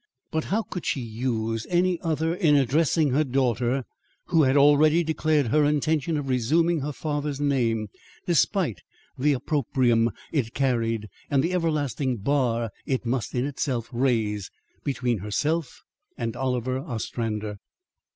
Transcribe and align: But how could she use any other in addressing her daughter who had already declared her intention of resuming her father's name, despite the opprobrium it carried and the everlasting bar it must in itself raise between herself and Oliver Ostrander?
But 0.31 0.45
how 0.45 0.63
could 0.63 0.83
she 0.83 0.99
use 0.99 1.67
any 1.69 2.01
other 2.01 2.33
in 2.33 2.55
addressing 2.55 3.11
her 3.11 3.23
daughter 3.23 3.83
who 4.29 4.41
had 4.41 4.57
already 4.57 5.03
declared 5.03 5.49
her 5.49 5.63
intention 5.63 6.17
of 6.17 6.27
resuming 6.27 6.79
her 6.79 6.91
father's 6.91 7.39
name, 7.39 7.87
despite 8.25 8.81
the 9.15 9.33
opprobrium 9.33 10.09
it 10.31 10.55
carried 10.55 11.07
and 11.29 11.43
the 11.43 11.53
everlasting 11.53 12.17
bar 12.17 12.71
it 12.87 13.05
must 13.05 13.35
in 13.35 13.45
itself 13.45 13.89
raise 13.91 14.49
between 14.83 15.19
herself 15.19 15.83
and 16.17 16.35
Oliver 16.35 16.79
Ostrander? 16.79 17.59